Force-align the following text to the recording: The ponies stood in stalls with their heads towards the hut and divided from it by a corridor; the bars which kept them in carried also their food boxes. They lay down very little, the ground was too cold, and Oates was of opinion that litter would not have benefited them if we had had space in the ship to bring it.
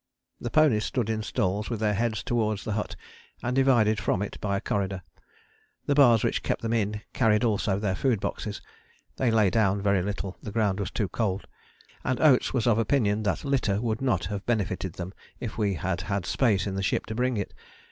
The 0.39 0.49
ponies 0.49 0.83
stood 0.85 1.11
in 1.11 1.21
stalls 1.21 1.69
with 1.69 1.79
their 1.79 1.93
heads 1.93 2.23
towards 2.23 2.63
the 2.63 2.71
hut 2.71 2.95
and 3.43 3.55
divided 3.55 3.99
from 3.99 4.23
it 4.23 4.35
by 4.41 4.57
a 4.57 4.59
corridor; 4.59 5.03
the 5.85 5.93
bars 5.93 6.23
which 6.23 6.41
kept 6.41 6.63
them 6.63 6.73
in 6.73 7.01
carried 7.13 7.43
also 7.43 7.77
their 7.77 7.93
food 7.93 8.19
boxes. 8.19 8.63
They 9.17 9.29
lay 9.29 9.51
down 9.51 9.79
very 9.79 10.01
little, 10.01 10.37
the 10.41 10.51
ground 10.51 10.79
was 10.79 10.89
too 10.89 11.07
cold, 11.07 11.45
and 12.03 12.19
Oates 12.19 12.51
was 12.51 12.65
of 12.65 12.79
opinion 12.79 13.21
that 13.21 13.45
litter 13.45 13.79
would 13.79 14.01
not 14.01 14.25
have 14.25 14.43
benefited 14.47 14.93
them 14.93 15.13
if 15.39 15.55
we 15.59 15.75
had 15.75 16.01
had 16.01 16.25
space 16.25 16.65
in 16.65 16.73
the 16.73 16.81
ship 16.81 17.05
to 17.05 17.13
bring 17.13 17.37
it. 17.37 17.53